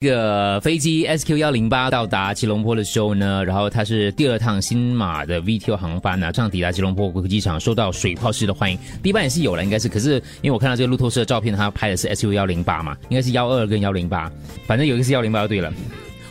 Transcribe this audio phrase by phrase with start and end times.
[0.00, 8.78] 这个飞机 SQ 幺零八到达吉隆坡的时候呢，然后它是第二趟新马的 VTO 航班呢，这样抵达吉隆坡国际机场，受到水炮式的欢迎。
[9.02, 14.30] 第一班也是有了，应该是，可是因为我看到这个路透社的照片，他拍的是 SQ 幺零八嘛，应该是幺二跟幺零八，
[14.66, 15.72] 反正有一个是幺零八就对了。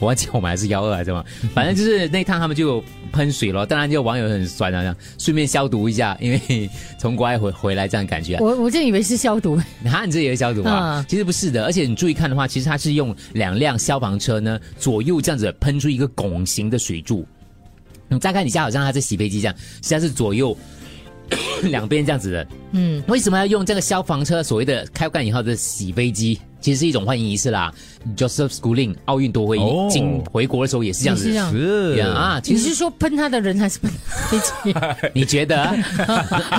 [0.00, 1.24] 我忘记我们还是幺二还是什么，
[1.54, 8.36] 反正就是那趟他们就喷水了，当然就网友很酸啊，这样顺便消毒一下，因为从国外回回来这样感觉。
[8.38, 11.04] 我我真以为是消毒，哈，你这也是消毒啊？
[11.08, 17.26] 其实不是的，而且你注意看的话，其实它是用两辆消防车呢左右这样子喷出一个拱形的水柱。
[18.08, 20.56] 你再看底下好像它在洗飞机这样，实际上是左右
[21.64, 22.46] 两边这样子的。
[22.70, 26.38] 嗯，为什么要用这个消防车所谓的开干以后的洗飞机？
[26.60, 27.72] 其实是一种欢迎仪式啦。
[28.16, 29.58] Joseph Schooling 奥运夺回
[29.90, 32.40] 金回国的时候也是这样子，是啊。
[32.44, 33.90] 你是说喷他的人还是喷
[34.30, 34.74] 飞机？
[35.12, 35.76] 你觉得？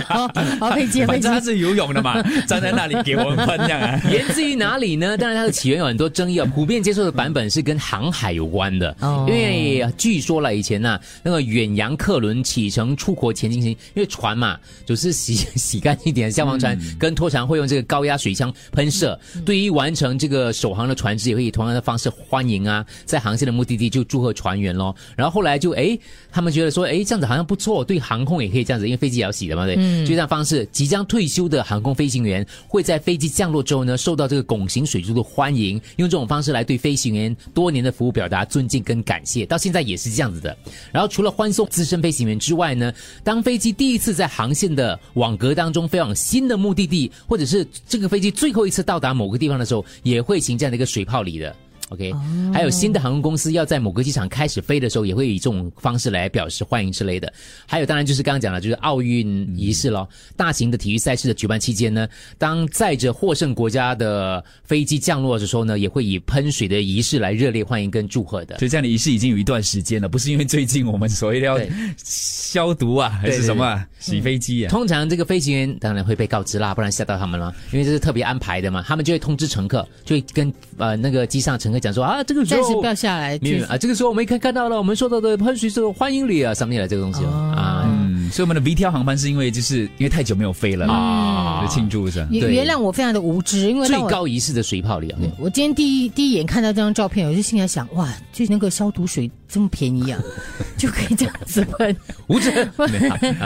[0.08, 0.27] 好，
[0.75, 3.99] 飞机，反正他是游泳的嘛， 站在那里给我们喷这样啊。
[4.09, 5.17] 源自于哪里呢？
[5.17, 6.45] 当然它的起源有很多争议啊。
[6.53, 24.95] 普遍接受的版本是跟航海有关的，因为据说了以前呢，那个远洋客轮启程出国前进行，因为船嘛，就是洗 洗干净点，消防船跟拖船会用这个高压水枪喷射，对于完成这个首航的船只也会以同样的方式欢迎啊，在航线的目的地就祝贺船员咯。
[25.16, 25.98] 然后后来就哎，
[26.32, 39.44] 他们觉得说哎这样子好像不错，对航空也可以这样子，因为飞机也要洗的嘛，对，就这样方式，即将退休的航空飞行员会在飞机降落之后呢，受到这个拱形水柱的欢迎，用这种方式来对飞行员多年的服务表达尊敬跟感谢。
[39.44, 40.56] 到现在也是这样子的。
[40.92, 51.55] 然后除了欢送资深飞行员之外呢，当飞机第一次在航线的网格当中飞往新的目的地，或者是这个飞机最后一次到达某个地方的时候，也会行这样的一个水泡里的。
[51.90, 52.14] OK，
[52.54, 57.32] 还有新的航空公司要在某个机场开始飞的时候，也会以这种方式来表示欢迎之类的。
[57.66, 60.08] 还有，当然就是刚刚讲的，就是奥运仪式咯。
[60.38, 68.60] 大型的体育赛事的举办期间呢，当载着获胜国家的飞机降落的时候呢，也会以喷水的仪式来热烈欢迎跟祝贺的。
[68.60, 71.60] 所以这样的仪式已经有一段时间了，不是因为最近我们所谓的要
[71.98, 74.70] 消毒啊，还是什么洗飞机啊？
[74.70, 81.79] 通常这个飞行员当然会被告知啦，不然吓到他们了，因为这是特别安排的嘛，他们就会通知乘客，就会跟呃那个机上乘客。
[81.80, 83.40] 讲说啊，这个时候不要下来。
[83.42, 87.79] 没有啊，这个时候我们可以看到了，我们说到的喷水是欢迎礼啊，上面来这个东西啊。
[87.89, 92.26] 嗯，所以我们的 V T L 航班是因为就是因为太久没有飞了啊，庆祝是。
[92.30, 95.20] 原原谅我非常的无知，因为最高仪式的水泡里啊。
[95.38, 100.20] 我今天第一第一眼看到这张照片，我就心里想，哇，就那个消毒水这么便宜啊，
[100.78, 101.95] 就可以这样子喷。
[102.28, 102.49] 无知，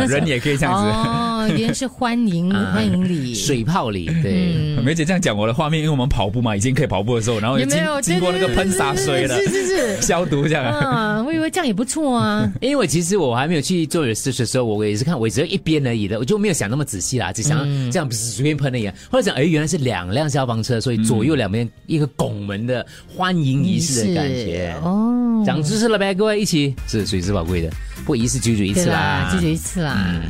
[0.08, 0.90] 人也可以这样子。
[0.90, 4.06] 哦，原来是欢迎 欢迎礼，水泡里。
[4.22, 10.66] 对，梅姐这样讲我的画面，因为我们跑步嘛，已经可以跑步的时候，然后已经经过那个喷洒水了，是是是，消毒这样。
[10.66, 12.52] 啊，我以为这样也不错啊。
[12.62, 17.60] 因为其实我还没有去做 research 的时候，我也是看我只有一边而已的，我就没有想那么仔细啦，只想
[17.92, 18.94] 这样不是随便喷的样。
[19.12, 24.76] 后来想，哎，原来是两辆消防车，所以左右两边一个拱门的欢迎仪式的感觉。
[24.84, 27.70] 哦，长知识了呗，各位一起是水之宝贵的，
[28.06, 30.22] 不一次就就一次啦，就就一次啦。